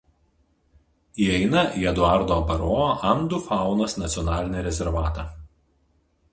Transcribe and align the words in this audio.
Įeina 1.25 1.65
į 1.81 1.85
Eduardo 1.91 2.33
Abaroa 2.43 2.89
Andų 3.11 3.43
faunos 3.51 3.97
nacionalinį 4.07 4.67
rezervatą. 4.71 5.31